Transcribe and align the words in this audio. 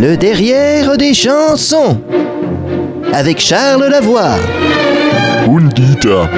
Le 0.00 0.16
derrière 0.16 0.96
des 0.96 1.12
chansons. 1.12 2.00
Avec 3.12 3.38
Charles 3.38 3.84
Lavoie. 3.84 4.36
Undita. 5.46 6.30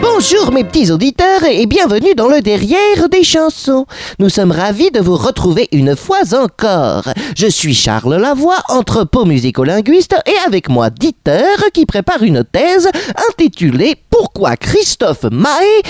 Bonjour 0.00 0.52
mes 0.52 0.62
petits 0.62 0.92
auditeurs 0.92 1.42
et 1.42 1.66
bienvenue 1.66 2.14
dans 2.14 2.28
le 2.28 2.40
derrière 2.42 3.08
des 3.10 3.24
chansons. 3.24 3.86
Nous 4.20 4.28
sommes 4.28 4.52
ravis 4.52 4.92
de 4.92 5.00
vous 5.00 5.16
retrouver 5.16 5.66
une 5.72 5.96
fois 5.96 6.32
encore. 6.32 7.12
Je 7.36 7.48
suis 7.48 7.74
Charles 7.74 8.14
Lavoie, 8.14 8.62
entrepôt 8.68 9.24
musicolinguiste 9.24 10.14
et 10.26 10.46
avec 10.46 10.68
moi 10.68 10.90
Dieter 10.90 11.72
qui 11.72 11.86
prépare 11.86 12.22
une 12.22 12.44
thèse 12.44 12.88
intitulée 13.30 13.96
Pourquoi 14.10 14.56
Christophe 14.56 15.24
Maé... 15.24 15.82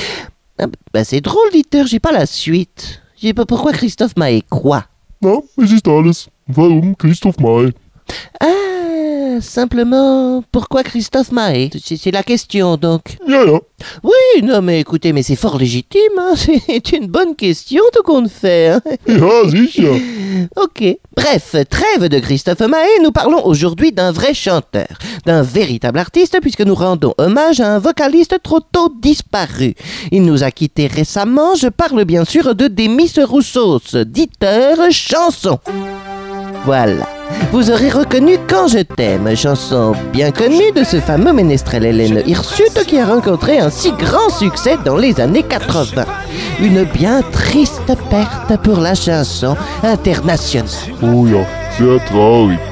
Ah, 0.59 0.64
bah, 0.95 1.05
c'est 1.05 1.21
drôle 1.21 1.50
Dieter, 1.52 1.84
j'ai 1.86 2.00
pas 2.00 2.12
la 2.12 2.25
suite. 2.25 3.02
J'ai 3.20 3.34
pas 3.34 3.45
pourquoi 3.45 3.73
Christophe 3.73 4.16
Maé 4.16 4.42
quoi? 4.48 4.84
Na, 5.24 5.41
es 5.56 5.73
ist 5.73 5.88
alles. 5.88 6.28
Warum 6.46 6.98
Christoph 6.98 7.38
May? 7.38 7.73
Ah, 8.41 8.73
simplement 9.41 10.43
pourquoi 10.52 10.83
Christophe 10.83 11.33
Maé? 11.33 11.70
C'est 11.83 12.11
la 12.11 12.23
question 12.23 12.77
donc. 12.77 13.16
Ja. 13.27 13.42
Oui, 14.02 14.42
non 14.42 14.62
mais 14.62 14.80
écoutez, 14.80 15.12
mais 15.12 15.23
c'est 15.23 15.37
fort 15.37 15.59
légitime, 15.59 16.01
hein. 16.19 16.34
c'est 16.37 16.92
une 16.92 17.06
bonne 17.06 17.34
question 17.37 17.83
tout 17.92 18.02
compte 18.02 18.30
fait. 18.30 18.69
hein. 18.69 18.80
Ja, 19.06 19.48
sicher. 19.51 20.02
Ok. 20.56 20.84
Bref, 21.16 21.55
trêve 21.70 22.09
de 22.09 22.19
Christophe 22.19 22.61
Maé, 22.61 23.01
nous 23.02 23.12
parlons 23.12 23.45
aujourd'hui 23.47 23.92
d'un 23.92 24.11
vrai 24.12 24.34
chanteur, 24.34 24.87
d'un 25.27 25.42
véritable 25.42 25.98
artiste, 25.98 26.39
puisque 26.41 26.62
nous 26.62 26.75
rendons 26.75 27.14
hommage 27.19 27.61
à 27.61 27.75
un 27.75 27.78
vocaliste 27.78 28.37
trop 28.42 28.61
tôt 28.61 28.92
disparu. 29.01 29.75
Il 30.11 30.23
nous 30.23 30.42
a 30.42 30.51
quittés 30.51 30.87
récemment, 30.87 31.55
je 31.55 31.69
parle 31.69 32.05
bien 32.05 32.25
sûr 32.25 32.55
de 32.55 32.69
Demis 32.69 33.12
Roussos, 33.19 33.97
diteur 34.05 34.77
chanson. 34.91 35.58
Voilà. 36.64 37.06
Vous 37.53 37.70
aurez 37.70 37.91
reconnu 37.91 38.36
Quand 38.48 38.69
je 38.69 38.80
t'aime, 38.80 39.34
chanson 39.36 39.92
bien 40.12 40.30
connue 40.30 40.72
de 40.75 40.84
ce 40.84 41.00
fameux 41.00 41.33
ménestrel 41.33 41.84
Hélène 41.84 42.22
Hirsute 42.27 42.84
qui 42.86 42.98
a 42.98 43.06
rencontré 43.06 43.58
un 43.58 43.70
si 43.70 43.92
grand 43.92 44.28
succès 44.30 44.77
dans 44.84 44.97
les 44.97 45.20
années 45.20 45.42
80. 45.42 46.05
Une 46.61 46.84
bien 46.84 47.22
triste 47.22 47.92
perte 48.11 48.61
pour 48.62 48.78
la 48.78 48.95
chanson 48.95 49.56
internationale. 49.83 50.69
Oh 51.02 51.27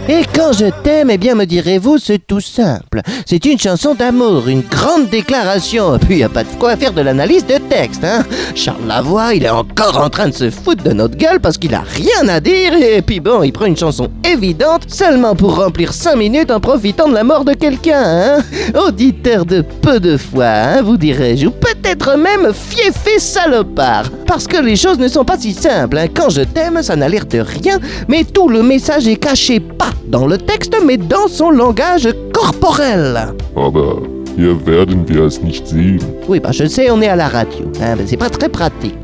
Et 0.09 0.23
quand 0.33 0.53
je 0.53 0.67
t'aime, 0.85 1.11
eh 1.11 1.19
bien 1.19 1.35
me 1.35 1.45
direz-vous, 1.45 1.99
c'est 1.99 2.25
tout 2.25 2.41
simple. 2.41 3.01
C'est 3.27 3.45
une 3.47 3.59
chanson 3.59 3.95
d'amour, 3.95 4.47
une 4.47 4.61
grande 4.63 5.09
déclaration. 5.11 5.99
Puis 5.99 6.19
y 6.19 6.23
a 6.23 6.29
pas 6.29 6.45
de 6.45 6.49
quoi 6.61 6.77
faire 6.77 6.93
de 6.93 7.01
l'analyse 7.01 7.45
de 7.45 7.57
texte, 7.59 8.05
hein. 8.05 8.25
Charles 8.55 8.87
Lavoie, 8.87 9.35
il 9.35 9.45
est 9.45 9.51
encore 9.51 10.01
en 10.01 10.09
train 10.09 10.29
de 10.29 10.35
se 10.35 10.51
foutre 10.51 10.85
de 10.85 10.93
notre 10.93 11.17
gueule 11.17 11.41
parce 11.41 11.59
qu'il 11.59 11.75
a 11.75 11.81
rien 11.83 12.29
à 12.29 12.39
dire. 12.39 12.75
Et 12.75 13.03
puis 13.03 13.19
bon, 13.19 13.43
il 13.43 13.53
prend 13.53 13.65
une 13.67 13.77
chanson 13.77 14.09
évidente 14.25 14.85
seulement 14.89 15.35
pour 15.35 15.57
remplir 15.57 15.93
5 15.93 16.15
minutes 16.17 16.51
en 16.53 16.61
profitant 16.61 17.09
de 17.09 17.15
la 17.15 17.25
mort 17.25 17.45
de 17.45 17.55
quelqu'un, 17.55 18.03
hein. 18.05 18.39
Auditeur 18.87 19.45
de 19.47 19.63
peu 19.63 19.99
de 19.99 20.17
foi, 20.17 20.45
hein, 20.47 20.83
vous 20.83 20.97
dirais-je. 20.97 21.47
Ou 21.47 21.51
peut-être 21.51 22.17
même 22.17 22.53
fiefé 22.55 23.19
salopard. 23.19 24.05
Parce 24.27 24.47
que 24.47 24.59
les 24.63 24.77
choses 24.77 24.99
ne 24.99 25.09
sont 25.09 25.25
pas 25.25 25.39
si 25.39 25.53
simples. 25.53 25.99
hein. 25.99 26.07
Quand 26.15 26.31
je 26.31 26.43
t'aime, 26.43 26.83
ça 26.83 26.95
n'a 26.95 27.09
l'air 27.09 27.27
de 27.27 27.41
rien, 27.41 27.79
mais 28.09 28.23
tout 28.25 28.49
le 28.49 28.63
message 28.63 28.92
est 28.99 29.17
caché 29.17 29.61
pas 29.61 29.91
dans 30.07 30.27
le 30.27 30.39
texte, 30.39 30.77
mais 30.85 30.97
dans 30.97 31.29
son 31.29 31.51
langage 31.51 32.09
corporel. 32.33 33.35
Aber 33.57 34.03
hier 34.37 34.55
werden 34.67 35.09
wir 35.09 35.25
es 35.25 35.43
nicht 35.43 35.67
sehen. 35.67 36.01
Oui, 36.29 36.41
bah 36.41 36.53
je 36.53 36.67
sais, 36.67 36.91
on 36.91 37.01
est 37.01 37.09
à 37.09 37.17
la 37.17 37.29
radio, 37.29 37.71
hein, 37.81 37.95
mais 37.97 38.05
c'est 38.07 38.17
pas 38.17 38.31
très 38.31 38.49
pratique. 38.49 38.95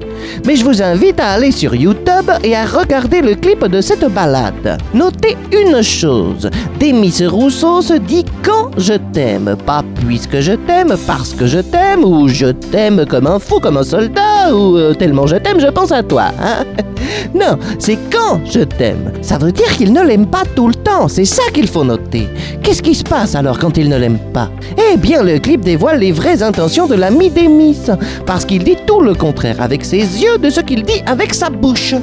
Mais 0.44 0.56
je 0.56 0.64
vous 0.64 0.82
invite 0.82 1.20
à 1.20 1.28
aller 1.30 1.52
sur 1.52 1.74
YouTube 1.74 2.30
et 2.42 2.54
à 2.54 2.66
regarder 2.66 3.20
le 3.22 3.34
clip 3.34 3.64
de 3.64 3.80
cette 3.80 4.04
balade. 4.12 4.78
Notez 4.94 5.36
une 5.52 5.82
chose, 5.82 6.50
Demis 6.80 7.26
Rousseau 7.26 7.82
se 7.82 7.94
dit 7.94 8.24
quand 8.42 8.70
je 8.76 8.94
t'aime, 9.12 9.56
pas 9.64 9.84
puisque 10.06 10.40
je 10.40 10.52
t'aime, 10.52 10.94
parce 11.06 11.32
que 11.32 11.46
je 11.46 11.60
t'aime, 11.60 12.04
ou 12.04 12.28
je 12.28 12.46
t'aime 12.46 13.06
comme 13.06 13.26
un 13.26 13.38
fou, 13.38 13.58
comme 13.60 13.76
un 13.76 13.84
soldat, 13.84 14.27
ou 14.52 14.76
euh, 14.76 14.94
tellement 14.94 15.26
je 15.26 15.36
t'aime, 15.36 15.60
je 15.60 15.66
pense 15.68 15.92
à 15.92 16.02
toi. 16.02 16.26
hein. 16.42 16.64
Non, 17.34 17.58
c'est 17.78 17.98
quand 18.10 18.40
je 18.44 18.60
t'aime. 18.60 19.12
Ça 19.22 19.38
veut 19.38 19.52
dire 19.52 19.68
qu'il 19.76 19.92
ne 19.92 20.02
l'aime 20.02 20.26
pas 20.26 20.42
tout 20.54 20.68
le 20.68 20.74
temps, 20.74 21.08
c'est 21.08 21.24
ça 21.24 21.42
qu'il 21.52 21.66
faut 21.68 21.84
noter. 21.84 22.28
Qu'est-ce 22.62 22.82
qui 22.82 22.94
se 22.94 23.02
passe 23.04 23.34
alors 23.34 23.58
quand 23.58 23.76
il 23.76 23.88
ne 23.88 23.96
l'aime 23.96 24.18
pas? 24.32 24.50
Eh 24.92 24.96
bien, 24.96 25.22
le 25.22 25.38
clip 25.38 25.62
dévoile 25.62 25.98
les 26.00 26.12
vraies 26.12 26.42
intentions 26.42 26.86
de 26.86 26.94
l'ami 26.94 27.30
Demis, 27.30 27.78
parce 28.26 28.44
qu'il 28.44 28.64
dit 28.64 28.76
tout 28.86 29.00
le 29.00 29.14
contraire 29.14 29.60
avec 29.60 29.84
ses 29.84 29.98
yeux 29.98 30.38
de 30.38 30.48
ce 30.50 30.60
qu'il 30.60 30.82
dit 30.82 31.02
avec 31.06 31.34
sa 31.34 31.50
bouche. 31.50 31.94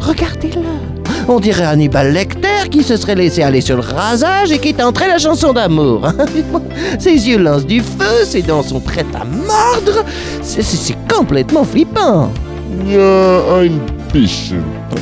Regardez-le. 0.00 0.93
On 1.28 1.40
dirait 1.40 1.64
Hannibal 1.64 2.12
Lecter 2.12 2.68
qui 2.70 2.82
se 2.82 2.96
serait 2.96 3.14
laissé 3.14 3.42
aller 3.42 3.60
sur 3.60 3.76
le 3.76 3.82
rasage 3.82 4.52
et 4.52 4.58
qui 4.58 4.74
tenterait 4.74 5.08
la 5.08 5.18
chanson 5.18 5.52
d'amour. 5.52 6.08
ses 6.98 7.28
yeux 7.28 7.38
lancent 7.38 7.66
du 7.66 7.80
feu, 7.80 8.24
ses 8.24 8.42
dents 8.42 8.62
sont 8.62 8.80
prêtes 8.80 9.06
à 9.14 9.24
mordre. 9.24 10.04
C'est- 10.42 10.64
complètement 11.08 11.64
flippant. 11.64 12.30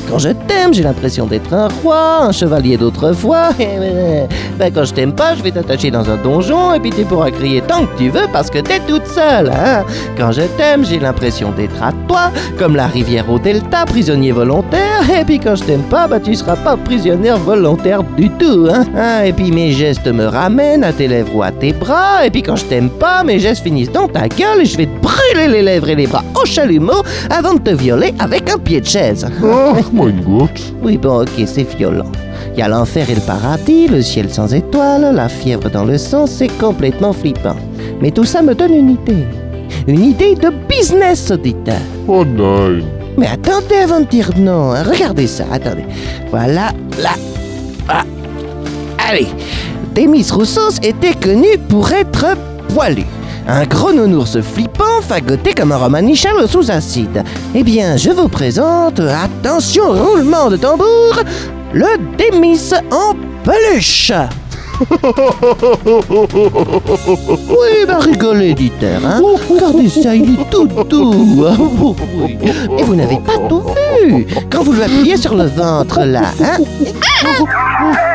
Quand 0.09 0.17
je 0.17 0.29
t'aime, 0.29 0.73
j'ai 0.73 0.81
l'impression 0.81 1.27
d'être 1.27 1.53
un 1.53 1.67
roi, 1.67 2.23
un 2.23 2.31
chevalier 2.31 2.77
d'autrefois. 2.77 3.49
ben, 3.59 4.73
quand 4.73 4.85
je 4.85 4.93
t'aime 4.93 5.13
pas, 5.13 5.35
je 5.35 5.43
vais 5.43 5.51
t'attacher 5.51 5.91
dans 5.91 6.09
un 6.09 6.17
donjon 6.17 6.73
et 6.73 6.79
puis 6.79 6.89
tu 6.89 7.03
pourras 7.03 7.29
crier 7.29 7.61
tant 7.61 7.85
que 7.85 7.95
tu 7.95 8.09
veux 8.09 8.25
parce 8.33 8.49
que 8.49 8.57
t'es 8.57 8.79
toute 8.87 9.05
seule. 9.05 9.51
Hein? 9.51 9.83
Quand 10.17 10.31
je 10.31 10.41
t'aime, 10.57 10.83
j'ai 10.83 10.97
l'impression 10.97 11.51
d'être 11.51 11.81
à 11.83 11.91
toi, 12.07 12.31
comme 12.57 12.75
la 12.75 12.87
rivière 12.87 13.29
au 13.29 13.37
delta, 13.37 13.85
prisonnier 13.85 14.31
volontaire. 14.31 15.07
Et 15.21 15.23
puis 15.23 15.37
quand 15.37 15.57
je 15.57 15.63
t'aime 15.63 15.83
pas, 15.83 16.07
ben, 16.07 16.19
tu 16.19 16.33
seras 16.33 16.55
pas 16.55 16.75
prisonnière 16.75 17.37
volontaire 17.37 18.01
du 18.01 18.31
tout. 18.31 18.67
Hein, 18.67 19.21
Et 19.25 19.33
puis 19.33 19.51
mes 19.51 19.73
gestes 19.73 20.07
me 20.07 20.25
ramènent 20.25 20.83
à 20.83 20.91
tes 20.91 21.07
lèvres 21.07 21.35
ou 21.35 21.43
à 21.43 21.51
tes 21.51 21.71
bras. 21.71 22.25
Et 22.25 22.31
puis 22.31 22.41
quand 22.41 22.55
je 22.55 22.65
t'aime 22.65 22.89
pas, 22.89 23.23
mes 23.23 23.37
gestes 23.37 23.61
finissent 23.61 23.91
dans 23.91 24.07
ta 24.07 24.27
gueule 24.27 24.61
et 24.61 24.65
je 24.65 24.75
vais 24.75 24.87
te 24.87 24.99
brûler 24.99 25.49
les 25.49 25.61
lèvres 25.61 25.89
et 25.89 25.95
les 25.95 26.07
bras 26.07 26.23
au 26.43 26.45
chalumeau 26.45 27.01
avant 27.29 27.53
de 27.55 27.59
te 27.59 27.69
violer 27.71 28.13
avec 28.19 28.49
un 28.51 28.57
pied 28.57 28.81
de 28.81 28.85
chaise. 28.85 29.25
Ach 29.77 29.85
mein 29.93 30.21
Gott. 30.21 30.73
Oui, 30.83 30.97
bon, 30.97 31.21
ok, 31.21 31.29
c'est 31.45 31.63
violent. 31.77 32.11
Il 32.53 32.59
y 32.59 32.61
a 32.61 32.67
l'enfer 32.67 33.09
et 33.09 33.15
le 33.15 33.21
paradis, 33.21 33.87
le 33.87 34.01
ciel 34.01 34.29
sans 34.31 34.53
étoiles, 34.53 35.11
la 35.15 35.27
fièvre 35.29 35.69
dans 35.69 35.85
le 35.85 35.97
sang, 35.97 36.27
c'est 36.27 36.55
complètement 36.59 37.13
flippant. 37.13 37.55
Mais 38.01 38.11
tout 38.11 38.25
ça 38.25 38.41
me 38.41 38.53
donne 38.53 38.73
une 38.73 38.91
idée. 38.91 39.25
Une 39.87 40.03
idée 40.03 40.35
de 40.35 40.51
business, 40.69 41.31
auditeur. 41.31 41.79
Oh 42.07 42.23
nein. 42.25 42.81
Mais 43.17 43.27
attendez 43.27 43.75
avant 43.83 44.01
de 44.01 44.05
dire 44.05 44.29
non. 44.37 44.71
hein. 44.73 44.83
Regardez 44.83 45.27
ça, 45.27 45.45
attendez. 45.51 45.85
Voilà, 46.29 46.71
là. 47.01 47.11
Ah. 47.87 48.03
Allez. 49.09 49.27
Demis 49.95 50.25
Roussos 50.31 50.77
était 50.81 51.13
connu 51.13 51.57
pour 51.69 51.91
être 51.91 52.25
poilu. 52.73 53.03
Un 53.47 53.65
gros 53.65 53.91
nounours 53.91 54.39
flippant, 54.41 55.01
fagoté 55.01 55.53
comme 55.53 55.71
un 55.71 55.77
romanichal 55.77 56.47
sous 56.47 56.71
acide. 56.71 57.23
Eh 57.53 57.63
bien, 57.63 57.97
je 57.97 58.09
vous 58.09 58.29
présente, 58.29 58.99
attention, 58.99 59.91
roulement 59.91 60.49
de 60.49 60.57
tambour, 60.57 61.19
le 61.73 61.97
Demis 62.17 62.71
en 62.91 63.13
peluche. 63.43 64.11
Oui, 67.49 67.85
bah 67.87 67.99
rigolez, 67.99 68.53
Dieter, 68.53 68.97
hein. 69.05 69.21
Regardez 69.49 69.87
ça, 69.87 70.15
il 70.15 70.33
est 70.33 70.49
tout 70.49 70.65
doux. 70.65 71.45
Ah. 71.47 71.55
Et 72.79 72.83
vous 72.83 72.95
n'avez 72.95 73.17
pas 73.17 73.37
tout 73.47 73.63
vu. 74.01 74.25
Quand 74.51 74.63
vous 74.63 74.73
lui 74.73 74.81
appuyez 74.83 75.15
sur 75.17 75.35
le 75.35 75.45
ventre, 75.45 76.03
là, 76.03 76.23
hein. 76.41 76.57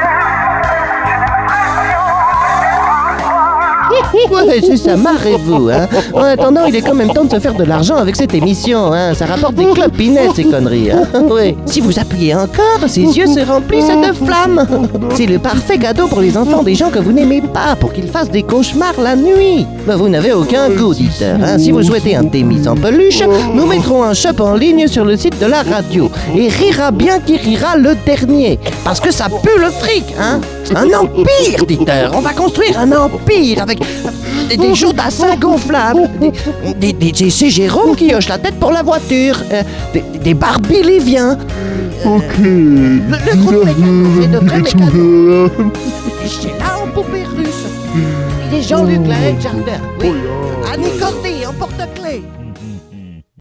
Ouais, 4.31 4.61
c'est 4.61 4.77
ça, 4.77 4.97
marrez-vous, 4.97 5.69
hein. 5.69 5.87
En 6.13 6.23
attendant, 6.23 6.65
il 6.67 6.77
est 6.77 6.83
quand 6.83 6.95
même 6.95 7.13
temps 7.13 7.25
de 7.25 7.31
se 7.31 7.39
faire 7.41 7.55
de 7.55 7.65
l'argent 7.65 7.97
avec 7.97 8.17
cette 8.17 8.35
émission, 8.35 8.93
hein. 8.93 9.15
Ça 9.15 9.27
rapporte 9.27 9.55
des 9.55 9.67
clopinettes, 9.67 10.35
ces 10.37 10.45
conneries, 10.45 10.91
hein. 10.91 11.07
Oui. 11.31 11.57
Si 11.67 11.81
vous 11.81 11.99
appuyez 11.99 12.35
encore, 12.35 12.81
ses 12.87 13.03
yeux 13.03 13.27
se 13.27 13.41
remplissent 13.41 13.89
de 13.89 14.13
flammes. 14.13 14.67
C'est 15.15 15.27
le 15.27 15.39
parfait 15.39 15.79
cadeau 15.79 16.07
pour 16.07 16.21
les 16.21 16.37
enfants 16.37 16.63
des 16.63 16.75
gens 16.75 16.91
que 16.91 16.99
vous 16.99 17.13
n'aimez 17.13 17.41
pas, 17.43 17.77
pour 17.79 17.93
qu'ils 17.93 18.09
fassent 18.09 18.31
des 18.31 18.43
cauchemars 18.43 19.01
la 19.03 19.17
nuit. 19.17 19.67
Ben, 19.87 19.97
vous 19.97 20.09
n'avez 20.09 20.33
aucun 20.33 20.69
goût, 20.71 20.91
auditeur, 20.91 21.39
hein. 21.43 21.59
Si 21.59 21.71
vous 21.71 21.83
souhaitez 21.83 22.17
un 22.17 22.25
Témis 22.25 22.69
en 22.69 22.75
peluche, 22.75 23.23
nous 23.55 23.67
mettrons 23.67 24.03
un 24.03 24.15
shop 24.15 24.41
en 24.41 24.55
ligne 24.55 24.87
sur 24.89 25.05
le 25.05 25.17
site 25.17 25.39
de 25.41 25.47
la 25.47 25.63
radio. 25.63 26.11
Et 26.37 26.49
rira 26.49 26.91
bien 26.91 27.21
qui 27.21 27.37
rira 27.37 27.77
le 27.77 27.95
dernier. 28.07 28.59
Parce 28.85 29.01
que 29.01 29.11
ça 29.11 29.27
pue 29.43 29.59
le 29.61 29.71
fric, 29.71 30.05
hein. 30.21 30.41
Un 30.75 30.87
empire, 30.93 31.63
auditeur. 31.63 32.13
On 32.15 32.21
va 32.21 32.33
construire 32.35 32.79
un 32.79 32.93
empire 32.93 33.63
avec 33.63 33.79
des, 34.49 34.57
des 34.57 34.75
jours 34.75 34.95
d'assain 34.95 35.37
gonflables. 35.37 36.09
Des, 36.79 36.93
des, 36.93 37.13
des- 37.13 37.31
c'est 37.31 37.51
Jérôme 37.51 37.95
qui 37.97 38.15
hoche 38.15 38.29
la 38.29 38.39
tête 38.39 38.59
pour 38.59 38.71
la 38.73 38.83
voiture. 38.83 39.37
Euh, 39.53 39.63
des, 39.93 40.03
des 40.23 40.35
Barbie 40.35 40.83
Liviens. 40.83 41.39
Okay. 42.05 42.39
Le, 42.43 43.01
le 43.27 43.37
groupe 43.45 43.65
mécano 43.65 44.21
fait 44.21 44.29
de. 44.29 45.51
J'ai 46.25 46.49
là 46.59 46.77
en 46.83 46.89
poupée 46.95 47.25
russe. 47.37 47.65
Il 48.51 48.59
est 48.59 48.63
Jean-Luc 48.63 49.07
Lahaye 49.07 49.35
Jardin. 49.41 49.81
Oui. 50.01 50.13
Annie 50.73 50.97
Cordy 51.01 51.45
en 51.47 51.53
porte-clés. 51.55 52.23